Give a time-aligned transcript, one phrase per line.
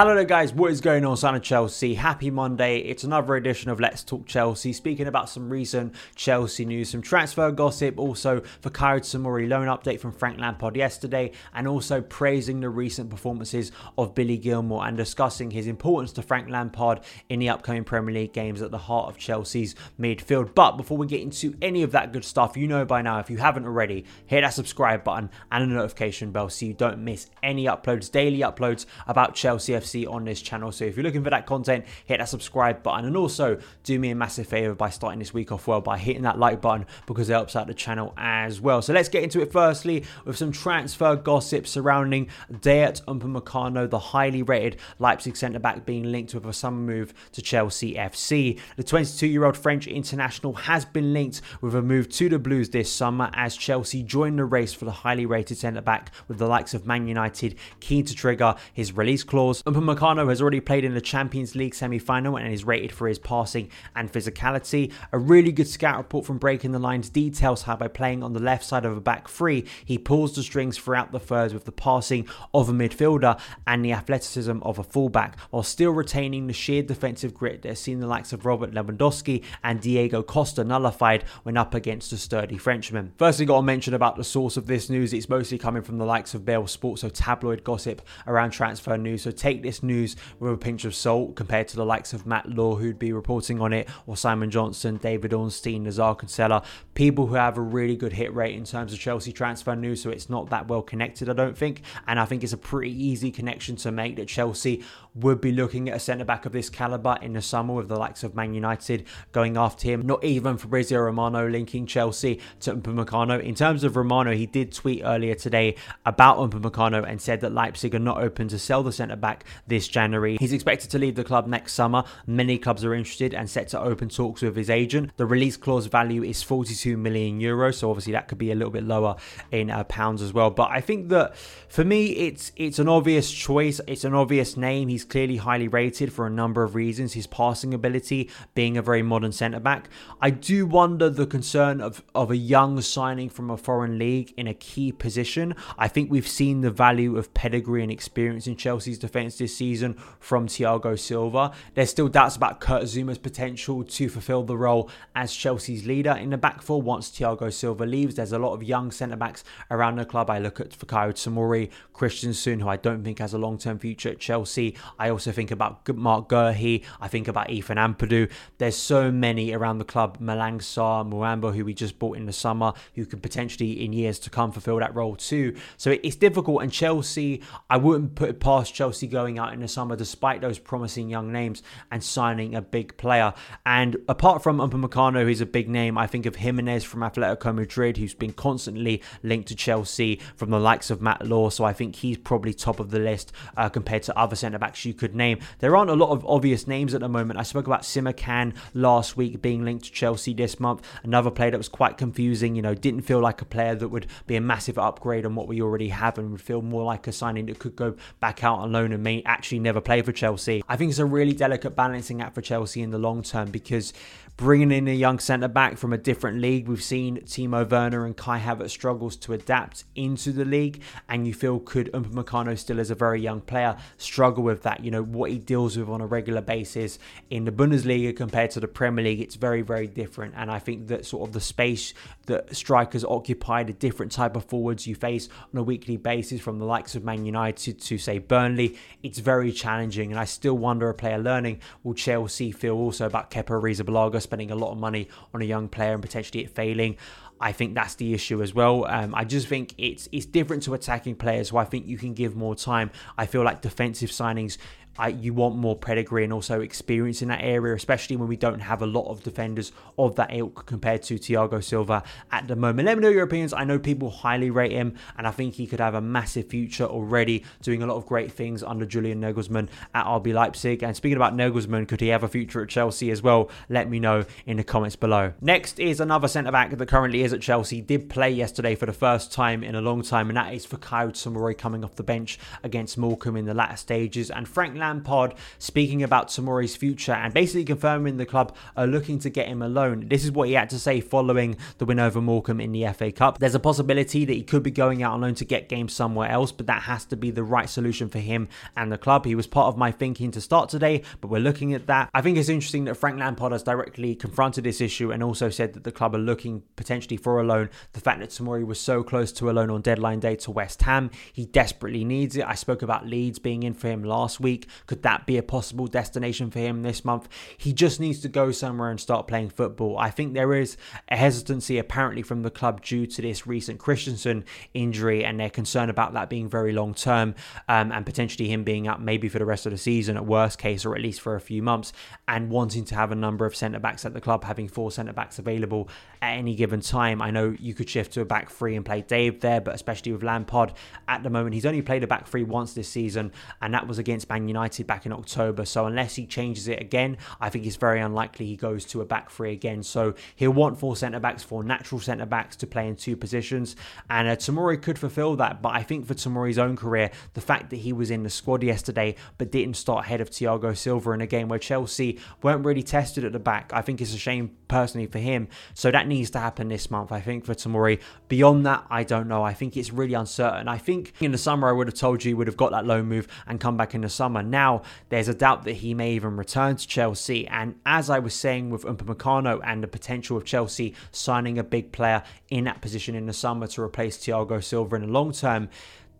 [0.00, 0.54] Hello there, guys.
[0.54, 1.92] What is going on, son Chelsea?
[1.92, 2.78] Happy Monday.
[2.78, 4.72] It's another edition of Let's Talk Chelsea.
[4.72, 10.00] Speaking about some recent Chelsea news, some transfer gossip, also for Fikayo Tomori loan update
[10.00, 15.50] from Frank Lampard yesterday, and also praising the recent performances of Billy Gilmour and discussing
[15.50, 19.18] his importance to Frank Lampard in the upcoming Premier League games at the heart of
[19.18, 20.54] Chelsea's midfield.
[20.54, 23.28] But before we get into any of that good stuff, you know by now, if
[23.28, 27.28] you haven't already, hit that subscribe button and the notification bell so you don't miss
[27.42, 30.72] any uploads, daily uploads about Chelsea FC on this channel.
[30.72, 34.10] So if you're looking for that content, hit that subscribe button and also do me
[34.10, 37.28] a massive favor by starting this week off well by hitting that like button because
[37.28, 38.82] it helps out the channel as well.
[38.82, 44.42] So let's get into it firstly with some transfer gossip surrounding Dayot Upamecano, the highly
[44.42, 48.58] rated Leipzig centre back being linked with a summer move to Chelsea FC.
[48.76, 52.70] The 22 year old French international has been linked with a move to the Blues
[52.70, 56.46] this summer as Chelsea joined the race for the highly rated centre back with the
[56.46, 59.62] likes of Man United keen to trigger his release clause.
[59.80, 63.18] Upamecano has already played in the Champions League semi final and is rated for his
[63.18, 64.92] passing and physicality.
[65.12, 68.40] A really good scout report from Breaking the Lines details how by playing on the
[68.40, 71.72] left side of a back three, he pulls the strings throughout the thirds with the
[71.72, 76.82] passing of a midfielder and the athleticism of a fullback, while still retaining the sheer
[76.82, 81.56] defensive grit that has seen the likes of Robert Lewandowski and Diego Costa nullified when
[81.56, 83.14] up against a sturdy Frenchman.
[83.16, 85.14] Firstly, got to mention about the source of this news.
[85.14, 89.22] It's mostly coming from the likes of Bell Sports, so tabloid gossip around transfer news.
[89.22, 92.48] So take this news with a pinch of salt compared to the likes of Matt
[92.48, 96.62] Law, who'd be reporting on it, or Simon Johnson, David Ornstein, Nizaar Kinsella,
[96.94, 100.02] people who have a really good hit rate in terms of Chelsea transfer news.
[100.02, 101.82] So it's not that well connected, I don't think.
[102.06, 105.88] And I think it's a pretty easy connection to make that Chelsea would be looking
[105.88, 108.54] at a centre back of this calibre in the summer with the likes of Man
[108.54, 110.02] United going after him.
[110.02, 113.42] Not even Fabrizio Romano linking Chelsea to Upamecano.
[113.42, 115.76] In terms of Romano, he did tweet earlier today
[116.06, 119.88] about Upamecano and said that Leipzig are not open to sell the centre back this
[119.88, 120.36] January.
[120.38, 122.04] He's expected to leave the club next summer.
[122.26, 125.10] Many clubs are interested and set to open talks with his agent.
[125.16, 128.70] The release clause value is 42 million euros, so obviously that could be a little
[128.70, 129.16] bit lower
[129.50, 130.50] in uh, pounds as well.
[130.50, 131.36] But I think that
[131.68, 133.80] for me, it's it's an obvious choice.
[133.86, 134.88] It's an obvious name.
[134.88, 137.12] He's clearly highly rated for a number of reasons.
[137.12, 139.88] His passing ability, being a very modern centre back.
[140.20, 144.46] I do wonder the concern of of a young signing from a foreign league in
[144.46, 145.54] a key position.
[145.78, 149.94] I think we've seen the value of pedigree and experience in Chelsea's defence this season
[150.18, 151.52] from Thiago Silva.
[151.74, 156.30] There's still doubts about Kurt Zouma's potential to fulfil the role as Chelsea's leader in
[156.30, 158.14] the back four once Thiago Silva leaves.
[158.14, 160.30] There's a lot of young centre backs around the club.
[160.30, 164.10] I look at Fikayo Tomori, Christensen, who I don't think has a long term future
[164.10, 164.76] at Chelsea.
[164.98, 166.84] I also think about Marc Guehi.
[167.00, 168.30] I think about Ethan Ampadu.
[168.58, 170.18] There's so many around the club.
[170.18, 174.18] Malang Sarr, Muamba, who we just bought in the summer, who could potentially in years
[174.20, 175.56] to come fulfill that role too.
[175.76, 176.62] So it's difficult.
[176.62, 180.58] And Chelsea, I wouldn't put it past Chelsea going out in the summer despite those
[180.58, 183.34] promising young names and signing a big player.
[183.66, 187.96] And apart from Upamecano, who's a big name, I think of Gimenez from Atletico Madrid,
[187.96, 191.50] who's been constantly linked to Chelsea from the likes of Matt Law.
[191.50, 194.79] So I think he's probably top of the list uh, compared to other centre backs
[194.84, 195.38] you could name.
[195.58, 197.38] There aren't a lot of obvious names at the moment.
[197.38, 200.86] I spoke about Simakan last week being linked to Chelsea this month.
[201.02, 204.06] Another player that was quite confusing, you know, didn't feel like a player that would
[204.26, 207.12] be a massive upgrade on what we already have and would feel more like a
[207.12, 210.62] signing that could go back out on loan and may actually never play for Chelsea.
[210.68, 213.92] I think it's a really delicate balancing act for Chelsea in the long term because
[214.40, 216.66] bringing in a young centre back from a different league.
[216.66, 221.34] We've seen Timo Werner and Kai Havertz struggles to adapt into the league, and you
[221.34, 224.69] feel could Upamecano still as a very young player struggle with that?
[224.78, 226.98] You know what he deals with on a regular basis
[227.30, 229.20] in the Bundesliga compared to the Premier League.
[229.20, 231.94] It's very very different, and I think that sort of the space
[232.26, 236.58] that strikers occupy, the different type of forwards you face on a weekly basis from
[236.58, 240.88] the likes of Man United to say Burnley, it's very challenging, and I still wonder
[240.88, 245.08] a player learning will Chelsea feel also about Kepa Arrizabalaga spending a lot of money
[245.34, 246.96] on a young player and potentially it failing.
[247.40, 248.84] I think that's the issue as well.
[248.86, 252.12] Um, I just think it's it's different to attacking players, so I think you can
[252.12, 252.90] give more time.
[253.16, 254.58] I feel like defensive signings
[254.98, 258.60] I, you want more pedigree and also experience in that area, especially when we don't
[258.60, 262.86] have a lot of defenders of that ilk compared to Thiago Silva at the moment.
[262.86, 263.52] Let me know your opinions.
[263.52, 266.84] I know people highly rate him, and I think he could have a massive future
[266.84, 270.82] already, doing a lot of great things under Julian Nagelsmann at RB Leipzig.
[270.82, 273.50] And speaking about Nagelsmann, could he have a future at Chelsea as well?
[273.68, 275.32] Let me know in the comments below.
[275.40, 277.80] Next is another centre back that currently is at Chelsea.
[277.80, 281.10] Did play yesterday for the first time in a long time, and that is Fikayo
[281.10, 284.30] Tomori coming off the bench against Morecambe in the latter stages.
[284.30, 289.30] And Frank Lampard speaking about Tomori's future and basically confirming the club are looking to
[289.30, 290.08] get him a loan.
[290.08, 293.12] This is what he had to say following the win over Morecambe in the FA
[293.12, 293.38] Cup.
[293.38, 296.28] There's a possibility that he could be going out on loan to get games somewhere
[296.28, 299.24] else, but that has to be the right solution for him and the club.
[299.24, 302.10] He was part of my thinking to start today, but we're looking at that.
[302.14, 305.74] I think it's interesting that Frank Lampard has directly confronted this issue and also said
[305.74, 307.68] that the club are looking potentially for a loan.
[307.92, 310.82] The fact that Tomori was so close to a loan on deadline day to West
[310.82, 312.46] Ham, he desperately needs it.
[312.46, 314.68] I spoke about Leeds being in for him last week.
[314.86, 317.28] Could that be a possible destination for him this month?
[317.56, 319.98] He just needs to go somewhere and start playing football.
[319.98, 320.76] I think there is
[321.08, 324.44] a hesitancy apparently from the club due to this recent Christensen
[324.74, 327.34] injury and their concern about that being very long term
[327.68, 330.58] um, and potentially him being out maybe for the rest of the season at worst
[330.58, 331.92] case or at least for a few months
[332.28, 335.12] and wanting to have a number of centre backs at the club, having four centre
[335.12, 335.88] backs available
[336.22, 337.20] at any given time.
[337.20, 340.12] I know you could shift to a back three and play Dave there, but especially
[340.12, 340.72] with Lampard
[341.08, 343.98] at the moment, he's only played a back three once this season, and that was
[343.98, 345.64] against Man United back in October.
[345.64, 349.04] So unless he changes it again, I think it's very unlikely he goes to a
[349.04, 349.82] back three again.
[349.82, 353.76] So he'll want four centre backs, four natural centre backs to play in two positions,
[354.08, 355.62] and uh, Tomori could fulfil that.
[355.62, 358.62] But I think for Tomori's own career, the fact that he was in the squad
[358.62, 362.82] yesterday but didn't start ahead of Thiago Silva in a game where Chelsea weren't really
[362.82, 365.48] tested at the back, I think it's a shame personally for him.
[365.74, 368.00] So that needs to happen this month, I think, for Tomori.
[368.28, 369.42] Beyond that, I don't know.
[369.42, 370.68] I think it's really uncertain.
[370.68, 373.06] I think in the summer, I would have told you would have got that loan
[373.06, 374.42] move and come back in the summer.
[374.50, 377.46] Now, there's a doubt that he may even return to Chelsea.
[377.46, 381.92] And as I was saying with Upamecano and the potential of Chelsea signing a big
[381.92, 385.68] player in that position in the summer to replace Thiago Silva in the long term,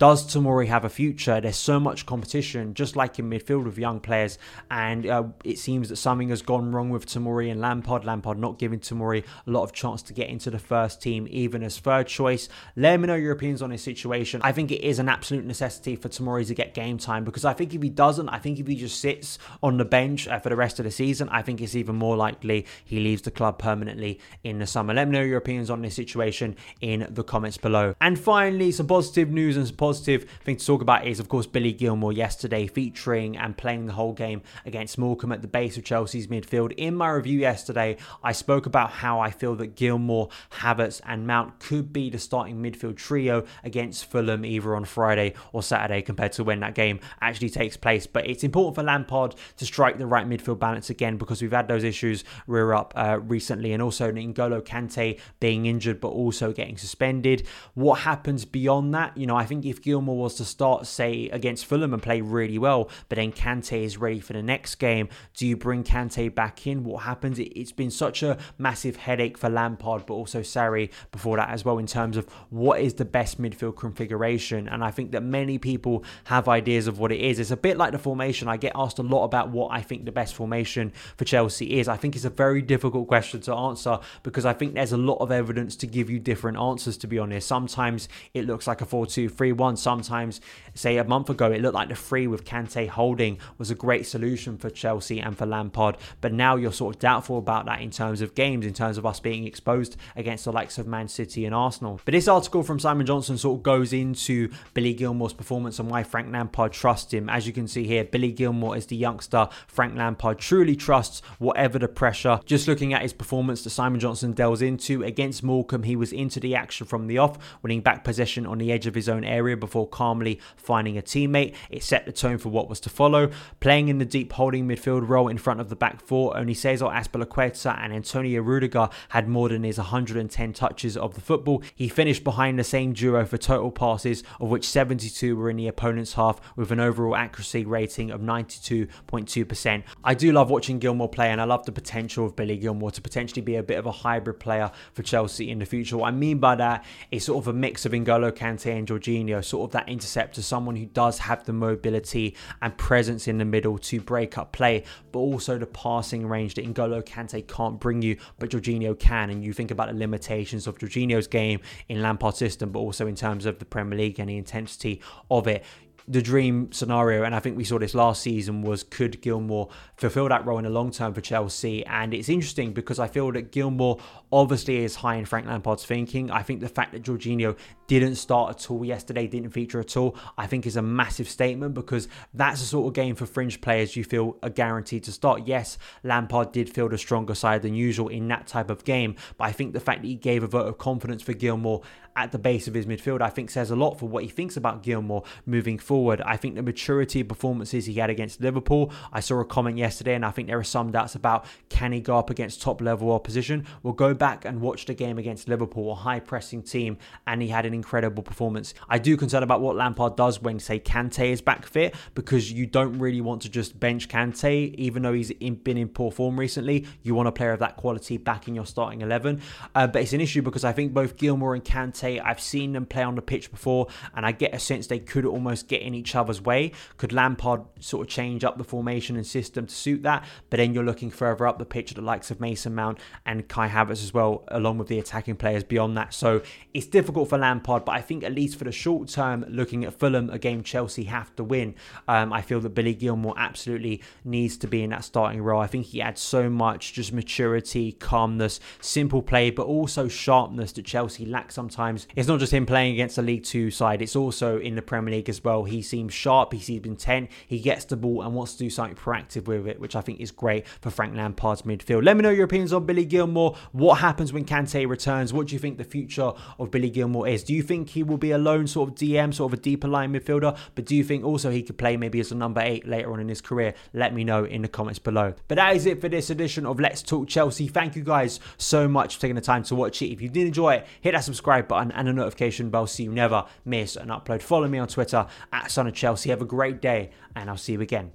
[0.01, 1.43] does Tomori have a future?
[1.43, 4.39] There's so much competition, just like in midfield with young players,
[4.71, 8.07] and uh, it seems that something has gone wrong with Tomori and Lampard.
[8.07, 11.63] Lampard not giving Tomori a lot of chance to get into the first team, even
[11.63, 12.49] as third choice.
[12.77, 14.41] Let me know your opinions on this situation.
[14.43, 17.53] I think it is an absolute necessity for Tomori to get game time because I
[17.53, 20.49] think if he doesn't, I think if he just sits on the bench uh, for
[20.49, 23.59] the rest of the season, I think it's even more likely he leaves the club
[23.59, 24.95] permanently in the summer.
[24.95, 27.95] Let me know your opinions on this situation in the comments below.
[28.01, 31.47] And finally, some positive news and some positive thing to talk about is, of course,
[31.47, 35.85] Billy Gilmour yesterday featuring and playing the whole game against Morecambe at the base of
[35.85, 36.73] Chelsea's midfield.
[36.77, 41.59] In my review yesterday, I spoke about how I feel that Gilmour, Havertz, and Mount
[41.61, 46.45] could be the starting midfield trio against Fulham either on Friday or Saturday compared to
[46.45, 48.07] when that game actually takes place.
[48.07, 51.69] But it's important for Lampard to strike the right midfield balance again because we've had
[51.69, 56.77] those issues rear up uh, recently, and also N'Golo Kante being injured but also getting
[56.77, 57.47] suspended.
[57.75, 59.17] What happens beyond that?
[59.17, 62.59] You know, I think if Gilmour was to start, say, against Fulham and play really
[62.59, 66.67] well, but then Kante is ready for the next game, do you bring Kante back
[66.67, 66.85] in?
[66.85, 67.39] What happens?
[67.39, 71.79] It's been such a massive headache for Lampard, but also Sarri before that as well,
[71.79, 74.69] in terms of what is the best midfield configuration.
[74.69, 77.39] And I think that many people have ideas of what it is.
[77.39, 78.49] It's a bit like the formation.
[78.49, 81.89] I get asked a lot about what I think the best formation for Chelsea is.
[81.89, 85.17] I think it's a very difficult question to answer because I think there's a lot
[85.17, 87.47] of evidence to give you different answers, to be honest.
[87.47, 89.77] Sometimes it looks like a 4 2 3 1.
[89.77, 90.41] Sometimes,
[90.75, 94.07] say a month ago, it looked like the three with Kante holding was a great
[94.07, 95.97] solution for Chelsea and for Lampard.
[96.21, 99.07] But now you're sort of doubtful about that in terms of games, in terms of
[99.07, 102.01] us being exposed against the likes of Man City and Arsenal.
[102.05, 106.03] But this article from Simon Johnson sort of goes into Billy Gilmour's performance and why
[106.03, 107.29] Frank Lampard trusts him.
[107.29, 111.79] As you can see here, Billy Gilmour is the youngster Frank Lampard truly trusts, whatever
[111.79, 112.41] the pressure.
[112.47, 116.41] Just looking at his performance that Simon Johnson delves into against Morecambe, he was into
[116.41, 119.50] the action from the off, winning back possession on the edge of his own area
[119.57, 121.55] before calmly finding a teammate.
[121.71, 123.31] It set the tone for what was to follow.
[123.61, 126.87] Playing in the deep holding midfield role in front of the back four, only Cesar
[126.87, 131.63] Azpilicueta and Antonio Rudiger had more than his 110 touches of the football.
[131.75, 135.69] He finished behind the same duo for total passes, of which 72 were in the
[135.69, 139.83] opponent's half, with an overall accuracy rating of 92.2%.
[140.05, 143.01] I do love watching Gilmour play, and I love the potential of Billy Gilmour to
[143.01, 145.97] potentially be a bit of a hybrid player for Chelsea in the future.
[145.97, 149.40] What I mean by that is sort of a mix of N'Golo Kante and Jorginho,
[149.43, 153.79] sort of that interceptor, someone who does have the mobility and presence in the middle
[153.79, 158.17] to break up play, but also the passing range that N'Golo Kante can't bring you,
[158.39, 159.31] but Jorginho can.
[159.31, 163.15] And you think about the limitations of Jorginho's game in Lampard's system, but also in
[163.15, 165.65] terms of the Premier League and the intensity of it
[166.11, 170.29] the dream scenario, and I think we saw this last season, was could Gilmour fulfill
[170.29, 171.87] that role in the long term for Chelsea?
[171.87, 174.01] And it's interesting because I feel that Gilmour
[174.33, 176.29] obviously is high in Frank Lampard's thinking.
[176.29, 180.17] I think the fact that Jorginho didn't start at all yesterday, didn't feature at all,
[180.37, 183.95] I think is a massive statement because that's the sort of game for fringe players
[183.95, 185.47] you feel are guaranteed to start.
[185.47, 189.45] Yes, Lampard did feel the stronger side than usual in that type of game, but
[189.45, 191.83] I think the fact that he gave a vote of confidence for Gilmour
[192.17, 194.57] at the base of his midfield, I think says a lot for what he thinks
[194.57, 196.21] about Gilmour moving forward.
[196.23, 200.15] I think the maturity of performances he had against Liverpool, I saw a comment yesterday,
[200.15, 203.13] and I think there are some doubts about can he go up against top level
[203.13, 203.67] opposition.
[203.83, 207.49] We'll go back and watch the game against Liverpool, a high pressing team, and he
[207.49, 208.75] had an incredible performance.
[208.89, 212.67] I do concern about what Lampard does when, say, Kante is back fit, because you
[212.67, 216.39] don't really want to just bench Kante, even though he's in, been in poor form
[216.39, 216.87] recently.
[217.03, 219.41] You want a player of that quality back in your starting 11.
[219.75, 222.87] Uh, but it's an issue because I think both Gilmour and Kante, I've seen them
[222.87, 225.95] play on the pitch before, and I get a sense they could almost get in
[225.95, 226.73] each other's way.
[226.97, 230.25] Could Lampard sort of change up the formation and system to suit that?
[230.49, 233.49] But then you're looking further up the pitch at the likes of Mason Mount and
[233.49, 236.15] Kai Havertz as well, along with the attacking players beyond that.
[236.15, 236.43] So
[236.73, 239.99] it's difficult for Lampard, but I think at least for the short term, looking at
[239.99, 241.75] Fulham, a game Chelsea have to win,
[242.09, 245.61] um, I feel that Billy Gilmour absolutely needs to be in that starting role.
[245.61, 250.85] I think he adds so much just maturity, calmness, simple play, but also sharpness that
[250.85, 251.90] Chelsea lack sometimes.
[252.17, 255.15] It's not just him playing against a League Two side, it's also in the Premier
[255.15, 255.65] League as well.
[255.65, 258.97] He seems sharp, he seems intent, he gets the ball and wants to do something
[258.97, 262.05] proactive with it, which I think is great for Frank Lampard's midfield.
[262.05, 263.57] Let me know your opinions on Billy Gilmour.
[263.73, 265.33] What happens when Kante returns?
[265.33, 267.45] What do you think the future of Billy Gilmour is?
[267.45, 269.89] Do you think he will be a lone sort of DM, sort of a deeper
[269.89, 270.57] line midfielder?
[270.75, 273.21] But do you think also he could play maybe as a number eight later on
[273.21, 273.75] in his career?
[273.93, 275.35] Let me know in the comments below.
[275.49, 277.69] But that is it for this edition of Let's Talk Chelsea.
[277.69, 280.13] Thank you guys so much for taking the time to watch it.
[280.13, 283.11] If you did enjoy it, hit that subscribe button and a notification bell so you
[283.11, 284.43] never miss an upload.
[284.43, 286.31] Follow me on Twitter at Son of Chelsea.
[286.31, 288.13] Have a great day, and I'll see you again